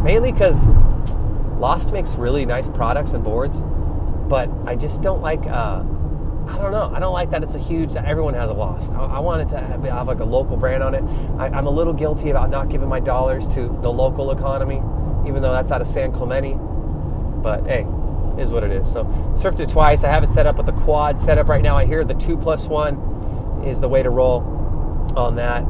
[0.03, 0.67] Mainly because
[1.59, 3.61] Lost makes really nice products and boards,
[4.29, 5.45] but I just don't like.
[5.45, 5.83] Uh,
[6.47, 6.91] I don't know.
[6.93, 7.93] I don't like that it's a huge.
[7.93, 8.91] That everyone has a Lost.
[8.93, 11.03] I, I want it to have, have, like a local brand on it.
[11.39, 14.81] I, I'm a little guilty about not giving my dollars to the local economy,
[15.27, 16.55] even though that's out of San Clemente.
[17.41, 17.85] But hey,
[18.37, 18.91] is what it is.
[18.91, 19.05] So
[19.37, 20.03] surfed it twice.
[20.03, 21.77] I have it set up with the quad setup right now.
[21.77, 22.95] I hear the two plus one
[23.65, 24.41] is the way to roll
[25.15, 25.63] on that.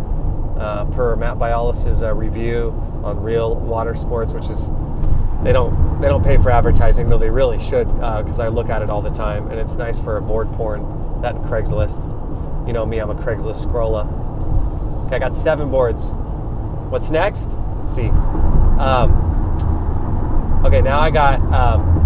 [0.58, 2.70] Uh, per Matt Biolos's uh, review
[3.04, 4.72] on Real Water Sports, which is
[5.44, 8.70] they don't they don't pay for advertising though they really should because uh, I look
[8.70, 11.22] at it all the time and it's nice for a board porn.
[11.22, 12.06] That and Craigslist.
[12.68, 14.06] You know me, I'm a Craigslist scroller.
[15.06, 16.16] Okay, I got seven boards.
[16.90, 17.58] What's next?
[17.80, 18.10] Let's see.
[18.80, 19.12] Um,
[20.66, 21.97] okay, now I got um,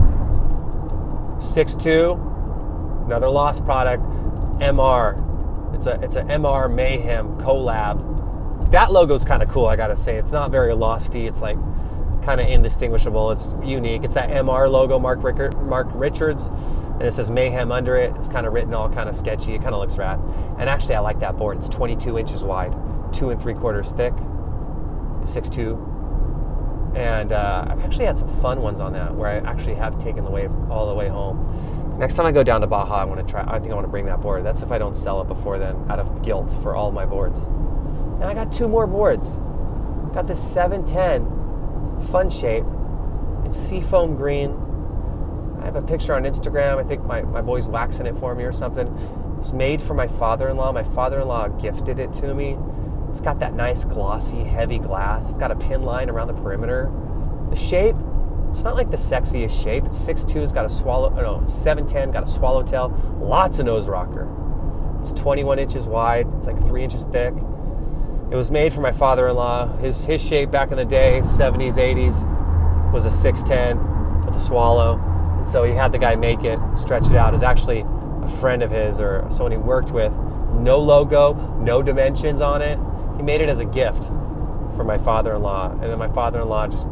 [1.42, 4.04] 6.2, another lost product,
[4.60, 5.76] MR.
[5.76, 8.72] It's a it's a MR Mayhem collab.
[8.72, 10.18] That logo's kind of cool, I gotta say.
[10.18, 11.28] It's not very losty.
[11.28, 11.58] It's like
[12.24, 13.32] kind of indistinguishable.
[13.32, 14.04] It's unique.
[14.04, 18.14] It's that MR logo, Mark Rickard, Mark Richards, and it says Mayhem under it.
[18.18, 19.56] It's kind of written all kind of sketchy.
[19.56, 20.20] It kind of looks rad.
[20.60, 21.58] And actually, I like that board.
[21.58, 22.74] It's 22 inches wide,
[23.12, 24.14] two and three quarters thick,
[25.24, 25.91] 6'2",
[26.96, 30.26] and uh, I've actually had some fun ones on that where I actually have taken
[30.26, 31.98] the wave all the way home.
[31.98, 33.44] Next time I go down to Baja, I want to try.
[33.48, 34.44] I think I want to bring that board.
[34.44, 37.40] That's if I don't sell it before then, out of guilt for all my boards.
[38.20, 39.36] Now I got two more boards.
[40.14, 42.66] Got this 710 Fun Shape.
[43.46, 44.58] It's seafoam green.
[45.62, 46.78] I have a picture on Instagram.
[46.78, 48.88] I think my, my boy's waxing it for me or something.
[49.40, 50.72] It's made for my father-in-law.
[50.72, 52.58] My father-in-law gifted it to me
[53.12, 55.30] it's got that nice glossy, heavy glass.
[55.30, 56.90] It's got a pin line around the perimeter.
[57.50, 57.98] The shape,
[58.50, 59.84] it's not like the sexiest shape.
[59.84, 63.66] It's 6'2", it's got a swallow, oh, no, it's 7'10", got a swallowtail, lots of
[63.66, 64.30] nose rocker.
[65.02, 67.34] It's 21 inches wide, it's like three inches thick.
[68.32, 69.80] It was made for my father-in-law.
[69.80, 74.98] His, his shape back in the day, 70s, 80s, was a 6'10", with a swallow.
[75.38, 77.34] And so he had the guy make it, stretch it out.
[77.34, 77.84] It's actually
[78.24, 80.14] a friend of his or someone he worked with.
[80.54, 82.80] No logo, no dimensions on it
[83.22, 84.06] he made it as a gift
[84.76, 86.90] for my father-in-law, and then my father-in-law just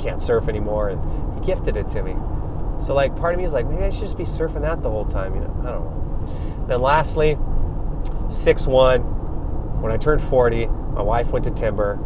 [0.00, 2.16] can't surf anymore, and he gifted it to me.
[2.80, 4.88] So like, part of me is like, maybe I should just be surfing that the
[4.90, 5.54] whole time, you know?
[5.60, 6.64] I don't know.
[6.66, 7.36] Then lastly,
[8.30, 9.02] six one.
[9.82, 11.98] When I turned 40, my wife went to Timber,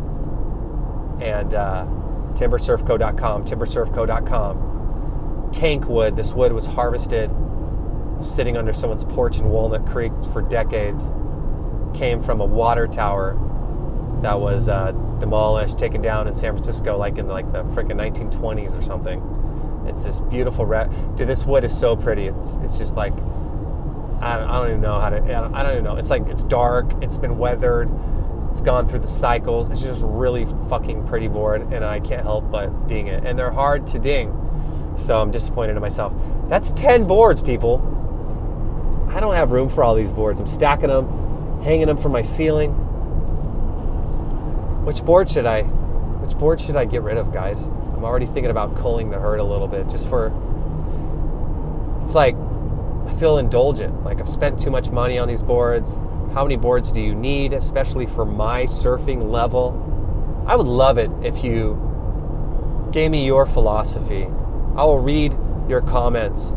[1.23, 1.87] and uh,
[2.35, 5.51] timbersurfco.com, timbersurfco.com.
[5.53, 6.17] Tank wood.
[6.17, 7.31] This wood was harvested,
[8.21, 11.13] sitting under someone's porch in Walnut Creek for decades.
[11.95, 13.39] Came from a water tower
[14.23, 18.79] that was uh, demolished, taken down in San Francisco, like in like the freaking 1920s
[18.79, 19.23] or something.
[19.87, 21.17] It's this beautiful red.
[21.17, 22.27] Dude, this wood is so pretty.
[22.27, 23.15] It's it's just like
[24.23, 25.17] I don't, I don't even know how to.
[25.17, 25.97] I don't even know.
[25.97, 26.93] It's like it's dark.
[27.03, 27.91] It's been weathered.
[28.51, 29.71] It's gone through the cycles.
[29.71, 33.25] It's just really fucking pretty board, and I can't help but ding it.
[33.25, 34.33] And they're hard to ding,
[34.99, 36.13] so I'm disappointed in myself.
[36.49, 37.87] That's ten boards, people.
[39.11, 40.41] I don't have room for all these boards.
[40.41, 42.89] I'm stacking them, hanging them from my ceiling
[44.85, 47.63] which board should I which board should I get rid of, guys?
[47.63, 50.33] I'm already thinking about culling the herd a little bit just for
[52.03, 52.37] it's like
[53.07, 54.05] I feel indulgent.
[54.05, 55.97] Like I've spent too much money on these boards.
[56.35, 59.75] How many boards do you need, especially for my surfing level?
[60.47, 64.25] I would love it if you gave me your philosophy.
[64.77, 65.37] I will read
[65.69, 66.53] your comments.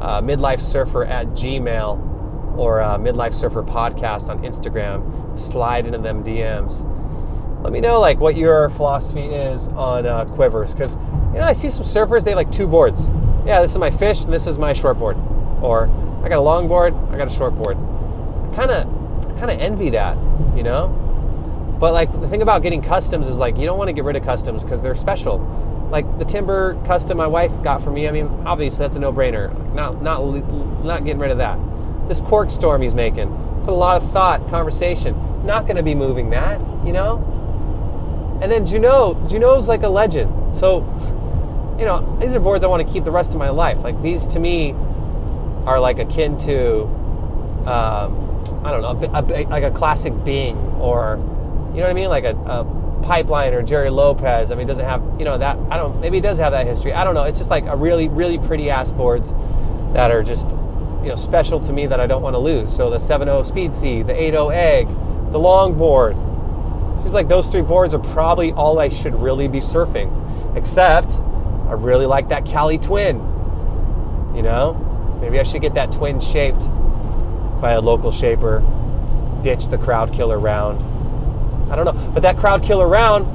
[0.00, 5.38] Uh, midlife surfer at Gmail or uh, midlife surfer podcast on Instagram.
[5.38, 6.84] Slide into them DMs.
[7.66, 10.94] Let me know like what your philosophy is on uh, quivers because
[11.34, 13.08] you know I see some surfers they have like two boards.
[13.44, 15.16] Yeah, this is my fish and this is my short board.
[15.60, 15.90] Or
[16.22, 17.76] I got a long board, I got a short board.
[18.54, 18.86] Kind of,
[19.36, 20.16] kind of envy that,
[20.56, 20.86] you know.
[21.80, 24.14] But like the thing about getting customs is like you don't want to get rid
[24.14, 25.38] of customs because they're special.
[25.90, 28.06] Like the timber custom my wife got for me.
[28.06, 29.74] I mean, obviously that's a no-brainer.
[29.74, 30.24] Not not
[30.84, 31.58] not getting rid of that.
[32.06, 33.26] This cork storm he's making
[33.66, 35.44] put a lot of thought, conversation.
[35.44, 37.35] Not going to be moving that, you know.
[38.42, 40.54] And then Juno, Juno's like a legend.
[40.54, 40.80] So,
[41.78, 43.78] you know, these are boards I want to keep the rest of my life.
[43.78, 44.72] Like these to me
[45.66, 46.82] are like akin to,
[47.66, 51.16] um, I don't know, a, a, like a classic Bing or
[51.76, 52.08] you know what I mean?
[52.08, 54.50] Like a, a pipeline or Gerry Lopez.
[54.50, 56.94] I mean, doesn't have, you know, that, I don't, maybe it does have that history.
[56.94, 57.24] I don't know.
[57.24, 59.34] It's just like a really, really pretty ass boards
[59.92, 60.50] that are just,
[61.02, 62.74] you know, special to me that I don't want to lose.
[62.74, 64.88] So the 7.0 Speed Seed, the 8.0 Egg,
[65.32, 66.14] the longboard.
[66.96, 70.56] Seems like those three boards are probably all I should really be surfing.
[70.56, 71.12] Except
[71.68, 73.16] I really like that Cali Twin.
[74.34, 76.68] You know, maybe I should get that twin shaped
[77.60, 78.60] by a local shaper,
[79.42, 80.96] ditch the crowd killer round
[81.70, 82.10] I don't know.
[82.12, 83.26] But that crowd killer round,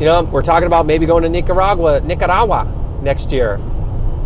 [0.00, 2.64] you know, we're talking about maybe going to Nicaragua, Nicaragua
[3.02, 3.54] next year.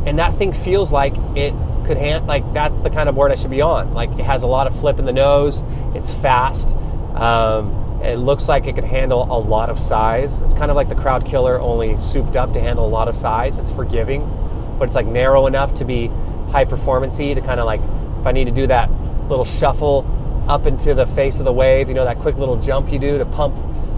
[0.07, 1.53] And that thing feels like it
[1.85, 3.93] could hand like that's the kind of board I should be on.
[3.93, 5.65] Like it has a lot of flip in the nose.
[5.95, 6.77] It's fast.
[7.15, 10.41] Um, it looks like it could handle a lot of size.
[10.41, 13.17] It's kind of like the crowd killer, only souped up to handle a lot of
[13.17, 13.59] size.
[13.59, 16.09] It's forgiving, but it's like narrow enough to be
[16.51, 17.81] high performancey to kind of like
[18.21, 18.91] if I need to do that
[19.29, 20.07] little shuffle
[20.49, 21.89] up into the face of the wave.
[21.89, 23.55] You know, that quick little jump you do to pump,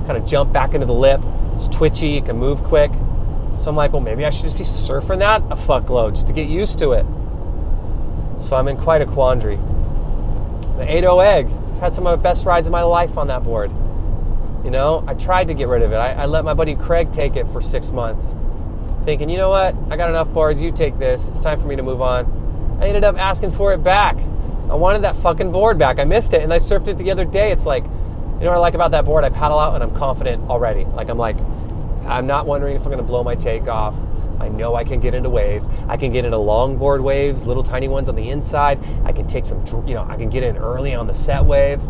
[0.07, 1.21] kind of jump back into the lip.
[1.55, 2.93] It's twitchy, it can move quick.
[3.59, 6.35] So I'm like, well, maybe I should just be surfing that a fuckload just to
[6.35, 7.07] get used to it.
[8.43, 9.57] So I'm in quite a quandary.
[9.57, 13.45] The 8.0 egg, I've had some of the best rides of my life on that
[13.45, 13.71] board.
[14.65, 15.97] You know, I tried to get rid of it.
[15.97, 18.33] I, I let my buddy Craig take it for six months,
[19.05, 21.77] thinking, you know what, I got enough boards, you take this, it's time for me
[21.77, 22.79] to move on.
[22.81, 24.17] I ended up asking for it back.
[24.17, 25.99] I wanted that fucking board back.
[25.99, 27.53] I missed it and I surfed it the other day.
[27.53, 27.91] It's like, you
[28.45, 29.25] know what I like about that board?
[29.25, 30.87] I paddle out and I'm confident already.
[30.87, 31.37] Like, I'm like,
[32.07, 33.95] I'm not wondering if I'm to blow my takeoff.
[34.41, 35.69] I know I can get into waves.
[35.89, 38.79] I can get into longboard waves, little tiny ones on the inside.
[39.05, 41.81] I can take some, you know, I can get in early on the set wave.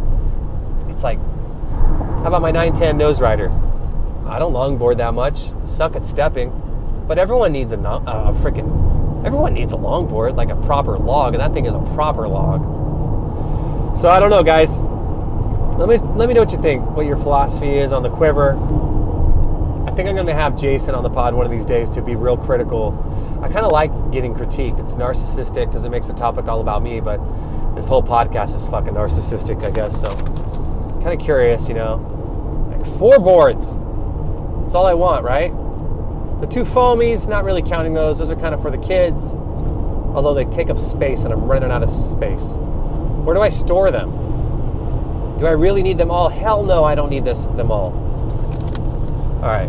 [0.89, 3.51] It's like, how about my 910 nose rider?
[4.27, 5.51] I don't longboard that much.
[5.65, 6.51] suck at stepping,
[7.07, 11.41] but everyone needs a, a freaking Everyone needs a longboard, like a proper log, and
[11.41, 12.61] that thing is a proper log.
[13.97, 14.79] So I don't know, guys.
[15.79, 16.89] Let me let me know what you think.
[16.91, 18.53] What your philosophy is on the quiver.
[19.97, 22.03] I think I'm going to have Jason on the pod one of these days to
[22.03, 22.93] be real critical.
[23.43, 24.79] I kind of like getting critiqued.
[24.79, 27.19] It's narcissistic because it makes the topic all about me, but
[27.75, 29.99] this whole podcast is fucking narcissistic, I guess.
[29.99, 30.15] So,
[31.03, 31.97] kind of curious, you know.
[32.71, 33.69] Like four boards.
[34.65, 35.51] That's all I want, right?
[36.43, 38.19] The two foamies, not really counting those.
[38.19, 41.71] Those are kind of for the kids, although they take up space and I'm running
[41.71, 42.57] out of space.
[43.25, 44.11] Where do I store them?
[45.39, 46.29] Do I really need them all?
[46.29, 48.06] Hell no, I don't need this them all.
[49.47, 49.69] All right.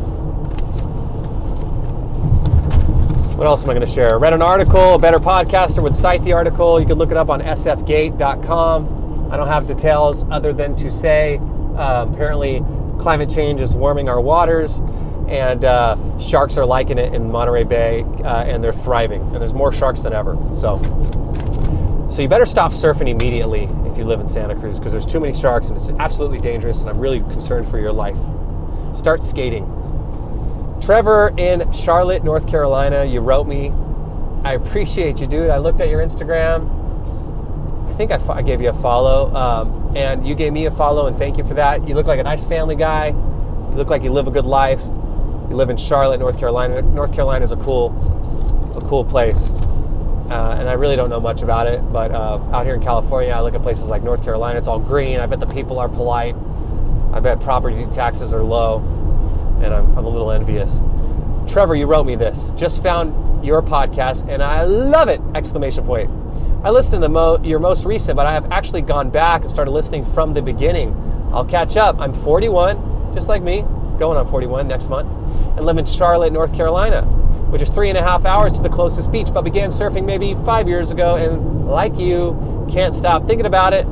[3.37, 4.17] What else am I going to share?
[4.17, 4.95] Read an article.
[4.95, 6.79] A better podcaster would cite the article.
[6.79, 9.31] You can look it up on sfgate.com.
[9.31, 11.37] I don't have details other than to say
[11.77, 12.63] uh, apparently
[12.97, 14.79] climate change is warming our waters
[15.27, 19.21] and uh, sharks are liking it in Monterey Bay, uh, and they're thriving.
[19.21, 20.35] And there's more sharks than ever.
[20.55, 20.81] So,
[22.09, 25.19] so you better stop surfing immediately if you live in Santa Cruz because there's too
[25.19, 26.81] many sharks and it's absolutely dangerous.
[26.81, 28.17] And I'm really concerned for your life.
[28.97, 29.65] Start skating.
[30.81, 33.71] Trevor in Charlotte, North Carolina, you wrote me.
[34.43, 35.51] I appreciate you, dude.
[35.51, 36.73] I looked at your Instagram.
[37.89, 41.05] I think I, I gave you a follow, um, and you gave me a follow,
[41.05, 41.87] and thank you for that.
[41.87, 43.09] You look like a nice family guy.
[43.09, 44.81] You look like you live a good life.
[44.81, 46.81] You live in Charlotte, North Carolina.
[46.81, 47.95] North Carolina is a cool,
[48.75, 49.51] a cool place,
[50.31, 51.81] uh, and I really don't know much about it.
[51.93, 54.57] But uh, out here in California, I look at places like North Carolina.
[54.57, 55.19] It's all green.
[55.19, 56.35] I bet the people are polite.
[57.13, 58.79] I bet property taxes are low,
[59.61, 60.81] and I'm, I'm a little envious.
[61.47, 62.51] Trevor, you wrote me this.
[62.53, 65.21] Just found your podcast, and I love it!
[65.35, 66.09] Exclamation point.
[66.63, 69.71] I listened to mo- your most recent, but I have actually gone back and started
[69.71, 70.95] listening from the beginning.
[71.31, 71.99] I'll catch up.
[71.99, 73.63] I'm 41, just like me
[73.97, 75.09] going on 41 next month,
[75.57, 77.03] and live in Charlotte, North Carolina,
[77.49, 80.35] which is three and a half hours to the closest beach, but began surfing maybe
[80.45, 83.85] five years ago, and like you, can't stop thinking about it.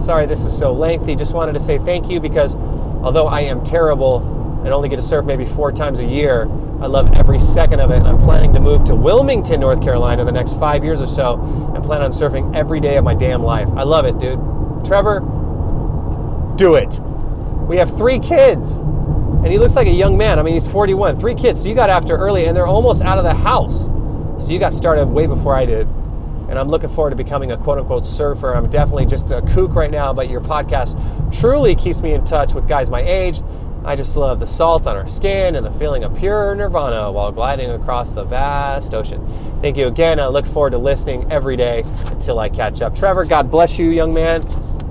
[0.00, 1.16] Sorry, this is so lengthy.
[1.16, 2.56] Just wanted to say thank you because
[3.02, 4.18] although I am terrible
[4.64, 6.48] and only get to surf maybe four times a year,
[6.80, 8.02] I love every second of it.
[8.02, 11.34] I'm planning to move to Wilmington, North Carolina, in the next five years or so,
[11.74, 13.68] and plan on surfing every day of my damn life.
[13.76, 14.38] I love it, dude.
[14.84, 15.20] Trevor,
[16.56, 17.00] do it.
[17.68, 20.38] We have three kids, and he looks like a young man.
[20.38, 21.18] I mean, he's 41.
[21.18, 23.86] Three kids, so you got after early, and they're almost out of the house.
[24.44, 25.88] So you got started way before I did.
[26.48, 28.54] And I'm looking forward to becoming a quote unquote surfer.
[28.54, 30.96] I'm definitely just a kook right now, but your podcast
[31.38, 33.40] truly keeps me in touch with guys my age.
[33.84, 37.30] I just love the salt on our skin and the feeling of pure nirvana while
[37.32, 39.24] gliding across the vast ocean.
[39.62, 40.20] Thank you again.
[40.20, 42.94] I look forward to listening every day until I catch up.
[42.94, 44.42] Trevor, God bless you, young man.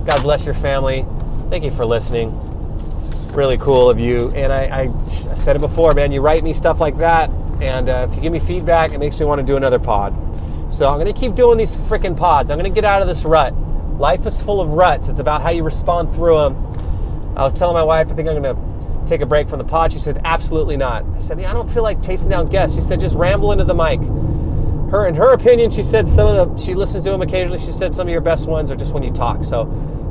[0.04, 1.06] God bless your family.
[1.50, 2.32] Thank you for listening.
[3.32, 4.32] Really cool of you.
[4.34, 7.30] And I, I, I said it before, man, you write me stuff like that.
[7.60, 10.12] And uh, if you give me feedback, it makes me want to do another pod.
[10.70, 12.50] So I'm going to keep doing these freaking pods.
[12.50, 13.54] I'm going to get out of this rut.
[13.98, 15.08] Life is full of ruts.
[15.08, 16.56] It's about how you respond through them.
[17.36, 19.64] I was telling my wife, I think I'm going to take a break from the
[19.64, 19.92] pod.
[19.92, 21.04] She said, absolutely not.
[21.16, 22.76] I said, yeah, I don't feel like chasing down guests.
[22.76, 24.00] She said, just ramble into the mic.
[24.90, 27.60] Her, in her opinion, she said some of the, she listens to them occasionally.
[27.60, 29.44] She said some of your best ones are just when you talk.
[29.44, 29.64] So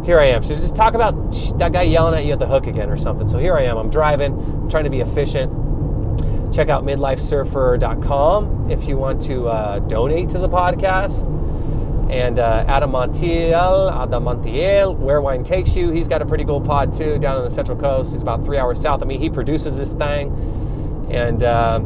[0.05, 0.43] here I am.
[0.43, 1.13] She just talk about
[1.57, 3.27] that guy yelling at you at the hook again or something.
[3.27, 3.77] So here I am.
[3.77, 4.33] I'm driving.
[4.33, 5.51] I'm trying to be efficient.
[6.57, 11.13] Check out midlifesurfer.com if you want to uh, donate to the podcast.
[12.11, 16.59] And uh, Adam Montiel, Adam Montiel, Where Wine Takes You, he's got a pretty cool
[16.59, 18.11] pod too down on the Central Coast.
[18.11, 19.19] He's about three hours south of me.
[19.19, 21.07] He produces this thing.
[21.11, 21.77] And uh,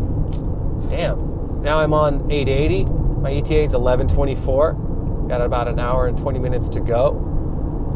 [0.90, 2.86] damn, now I'm on 880.
[3.20, 5.26] My ETA is 1124.
[5.28, 7.18] Got about an hour and 20 minutes to go.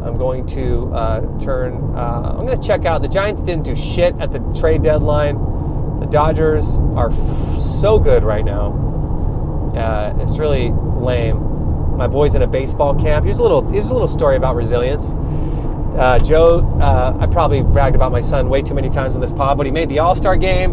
[0.04, 3.00] I'm going to uh, turn, uh, I'm going to check out.
[3.00, 5.55] The Giants didn't do shit at the trade deadline.
[6.00, 8.72] The Dodgers are f- so good right now.
[9.76, 11.96] Uh, it's really lame.
[11.96, 13.24] My boy's in a baseball camp.
[13.24, 15.12] Here's a little, here's a little story about resilience.
[15.96, 19.32] Uh, Joe, uh, I probably bragged about my son way too many times on this
[19.32, 20.72] pod, but he made the All Star game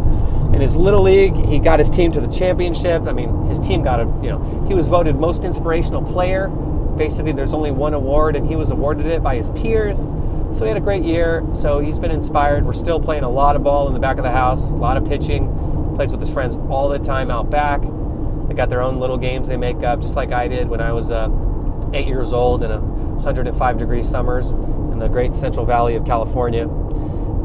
[0.54, 1.34] in his little league.
[1.46, 3.04] He got his team to the championship.
[3.04, 6.50] I mean, his team got a, you know, he was voted most inspirational player.
[6.98, 10.02] Basically, there's only one award, and he was awarded it by his peers.
[10.54, 11.44] So he had a great year.
[11.54, 12.66] So he's been inspired.
[12.66, 14.98] We're still playing a lot of ball in the back of the house, a lot
[14.98, 15.94] of pitching.
[15.96, 17.82] Plays with his friends all the time out back.
[18.48, 20.92] They got their own little games they make up, just like I did when I
[20.92, 21.30] was uh,
[21.94, 26.68] eight years old in a 105 degree summers in the great Central Valley of California.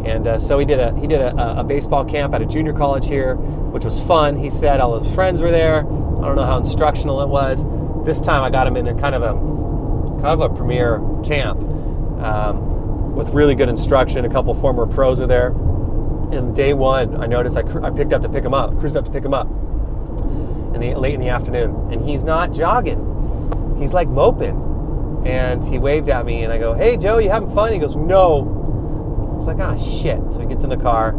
[0.05, 2.73] And uh, so he did a he did a, a, baseball camp at a junior
[2.73, 4.37] college here, which was fun.
[4.37, 5.79] He said all his friends were there.
[5.79, 7.65] I don't know how instructional it was.
[8.05, 9.33] This time I got him in a kind of a
[10.23, 11.59] kind of a premier camp
[12.21, 12.78] um,
[13.15, 14.25] with really good instruction.
[14.25, 15.49] A couple former pros are there.
[16.31, 19.05] And day one, I noticed I, I picked up to pick him up, cruised up
[19.07, 19.49] to pick him up
[20.75, 23.77] in the late in the afternoon, and he's not jogging.
[23.79, 24.67] He's like moping.
[25.27, 27.97] And he waved at me, and I go, "Hey, Joe, you having fun?" He goes,
[27.97, 31.15] "No." I was like, "Ah, shit." So he gets in the car.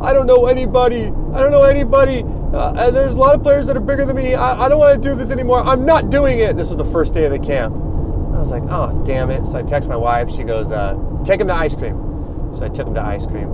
[0.00, 1.06] I don't know anybody.
[1.06, 2.24] I don't know anybody.
[2.52, 4.34] Uh, there's a lot of players that are bigger than me.
[4.34, 5.60] I, I don't want to do this anymore.
[5.60, 6.56] I'm not doing it.
[6.56, 7.74] This was the first day of the camp.
[7.74, 9.46] I was like, oh, damn it.
[9.46, 10.30] So I text my wife.
[10.30, 10.94] She goes, uh,
[11.26, 12.52] take him to ice cream.
[12.52, 13.50] So I took him to ice cream.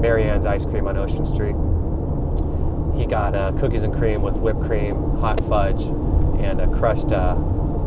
[0.00, 1.56] Marianne's Ice Cream on Ocean Street.
[2.96, 7.34] He got uh, cookies and cream with whipped cream, hot fudge, and crushed uh,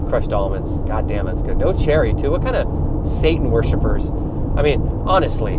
[0.10, 0.80] crushed almonds.
[0.82, 1.58] God damn, that's good.
[1.58, 2.32] No cherry, too.
[2.32, 4.12] What kind of Satan worshippers?
[4.56, 5.56] I mean, honestly,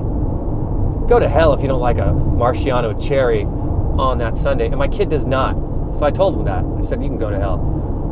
[1.09, 4.67] go to hell if you don't like a maraschino cherry on that sundae.
[4.67, 5.55] And my kid does not.
[5.97, 6.65] So I told him that.
[6.65, 7.59] I said, you can go to hell.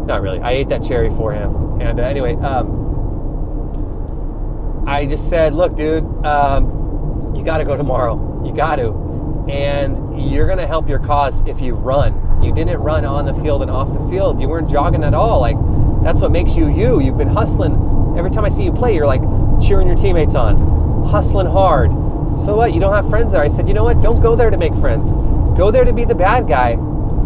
[0.06, 0.40] Not really.
[0.40, 1.80] I ate that cherry for him.
[1.80, 2.79] And uh, anyway, um,
[4.86, 8.44] I just said, look, dude, um, you got to go tomorrow.
[8.44, 8.92] You got to.
[9.48, 12.42] And you're going to help your cause if you run.
[12.42, 14.40] You didn't run on the field and off the field.
[14.40, 15.40] You weren't jogging at all.
[15.40, 15.56] Like,
[16.02, 17.00] that's what makes you you.
[17.00, 18.14] You've been hustling.
[18.16, 19.22] Every time I see you play, you're like
[19.60, 21.90] cheering your teammates on, hustling hard.
[22.40, 22.72] So what?
[22.72, 23.42] You don't have friends there.
[23.42, 24.00] I said, you know what?
[24.00, 25.12] Don't go there to make friends.
[25.58, 26.76] Go there to be the bad guy.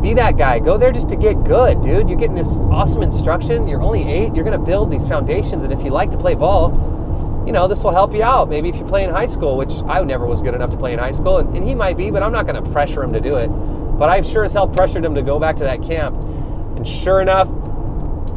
[0.01, 0.59] Be that guy.
[0.59, 2.09] Go there just to get good, dude.
[2.09, 3.69] You're getting this awesome instruction.
[3.69, 4.35] You're only eight.
[4.35, 5.65] You're going to build these foundations.
[5.65, 6.71] And if you like to play ball,
[7.47, 8.49] you know, this will help you out.
[8.49, 10.93] Maybe if you play in high school, which I never was good enough to play
[10.93, 13.13] in high school, and, and he might be, but I'm not going to pressure him
[13.13, 13.49] to do it.
[13.49, 16.17] But I sure as hell pressured him to go back to that camp.
[16.77, 17.49] And sure enough,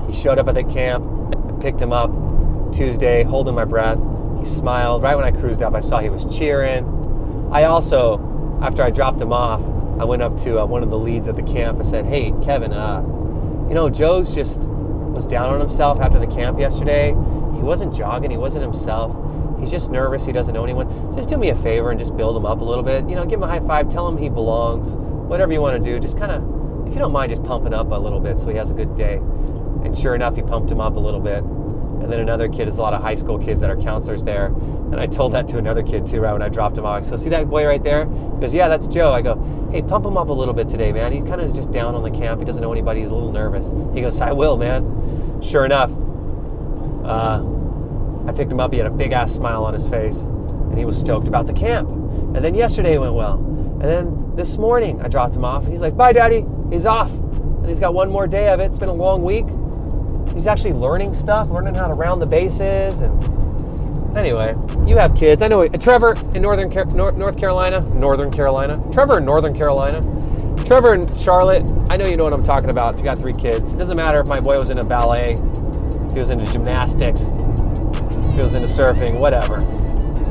[0.08, 1.05] he showed up at the camp.
[1.47, 2.12] I picked him up
[2.74, 3.99] Tuesday, holding my breath.
[4.39, 5.01] He smiled.
[5.01, 7.49] Right when I cruised up, I saw he was cheering.
[7.51, 9.62] I also, after I dropped him off,
[9.99, 12.34] I went up to uh, one of the leads at the camp and said, "Hey,
[12.43, 13.01] Kevin, uh,
[13.68, 14.70] you know, Joe's just
[15.18, 17.07] was down on himself after the camp yesterday.
[17.55, 18.30] He wasn't jogging.
[18.30, 19.18] He wasn't himself.
[19.59, 20.28] He's just nervous.
[20.28, 21.15] He doesn't know anyone.
[21.15, 23.09] Just do me a favor and just build him up a little bit.
[23.09, 23.89] You know, give him a high five.
[23.89, 24.95] Tell him he belongs.
[24.95, 25.99] Whatever you want to do.
[25.99, 28.49] Just kind of, if you don't mind, just pump him up a little bit so
[28.49, 29.15] he has a good day."
[29.84, 31.43] And sure enough, he pumped him up a little bit.
[31.43, 34.53] And then another kid, there's a lot of high school kids that are counselors there.
[34.91, 37.03] And I told that to another kid too, right when I dropped him off.
[37.05, 38.05] So see that boy right there?
[38.05, 39.11] He goes, yeah, that's Joe.
[39.11, 39.35] I go,
[39.71, 41.11] hey, pump him up a little bit today, man.
[41.11, 42.39] He kind of is just down on the camp.
[42.39, 43.01] He doesn't know anybody.
[43.01, 43.69] He's a little nervous.
[43.93, 45.41] He goes, I will, man.
[45.41, 45.91] Sure enough,
[47.03, 47.43] uh,
[48.27, 48.71] I picked him up.
[48.71, 51.53] He had a big ass smile on his face, and he was stoked about the
[51.53, 51.89] camp.
[51.89, 53.35] And then yesterday went well.
[53.35, 56.45] And then this morning I dropped him off, and he's like, bye, daddy.
[56.71, 57.11] He's off.
[57.11, 58.65] And he's got one more day of it.
[58.65, 59.45] It's been a long week.
[60.33, 63.38] He's actually learning stuff, learning how to round the bases and
[64.18, 64.51] Anyway,
[64.88, 65.43] you have kids.
[65.43, 68.74] I know uh, Trevor in Northern Car- North Carolina, Northern Carolina.
[68.91, 70.01] Trevor in Northern Carolina.
[70.65, 71.72] Trevor in Charlotte.
[71.91, 72.95] I know you know what I'm talking about.
[72.95, 76.13] If you got three kids, it doesn't matter if my boy was into ballet, if
[76.13, 77.26] he was into gymnastics,
[78.34, 79.59] he was into surfing, whatever.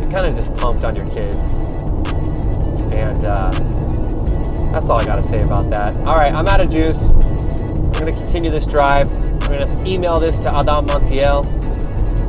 [0.03, 1.37] You kind of just pumped on your kids,
[2.93, 3.51] and uh,
[4.73, 5.95] that's all I got to say about that.
[5.99, 7.11] All right, I'm out of juice.
[7.11, 9.09] I'm gonna continue this drive.
[9.45, 11.45] I'm gonna email this to Adam Montiel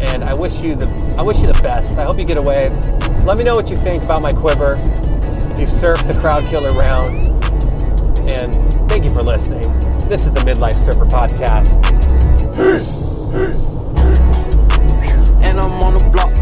[0.01, 0.87] and I wish you the
[1.17, 1.97] I wish you the best.
[1.97, 2.69] I hope you get away.
[3.25, 4.75] Let me know what you think about my quiver.
[5.53, 7.27] If you've surfed the crowd killer round.
[8.27, 8.53] And
[8.89, 9.61] thank you for listening.
[10.09, 11.71] This is the Midlife Surfer Podcast.
[12.55, 13.25] Peace.
[13.31, 13.77] Peace.
[15.45, 16.35] And I'm on the block.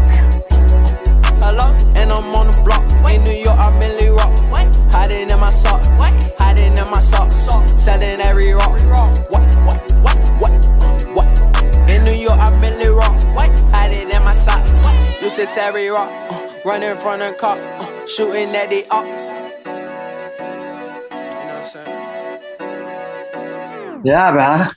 [1.42, 1.76] Hello?
[1.94, 2.82] And I'm on the block.
[3.12, 4.36] In New York, I'm Milly Rock.
[4.92, 5.84] Hiding in my sock.
[6.38, 7.32] Hiding in my sock.
[7.78, 9.25] Selling every rock.
[15.26, 16.08] Use this every rock.
[16.30, 17.58] Uh, running from the cop.
[17.58, 19.08] Uh, shooting at the ops.
[19.08, 19.72] You
[21.10, 22.42] know what I'm saying?
[24.04, 24.76] Yeah, man.